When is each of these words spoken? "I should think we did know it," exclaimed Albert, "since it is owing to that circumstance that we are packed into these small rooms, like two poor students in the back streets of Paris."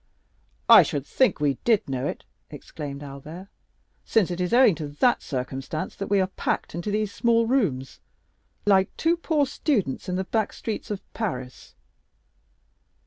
"I 0.67 0.81
should 0.81 1.05
think 1.05 1.39
we 1.39 1.59
did 1.63 1.87
know 1.87 2.07
it," 2.07 2.25
exclaimed 2.49 3.03
Albert, 3.03 3.49
"since 4.03 4.31
it 4.31 4.41
is 4.41 4.51
owing 4.51 4.73
to 4.81 4.87
that 4.87 5.21
circumstance 5.21 5.95
that 5.97 6.07
we 6.07 6.19
are 6.19 6.25
packed 6.25 6.73
into 6.73 6.89
these 6.89 7.13
small 7.13 7.45
rooms, 7.45 7.99
like 8.65 8.97
two 8.97 9.15
poor 9.15 9.45
students 9.45 10.09
in 10.09 10.15
the 10.15 10.23
back 10.23 10.53
streets 10.53 10.89
of 10.89 11.01
Paris." 11.13 11.75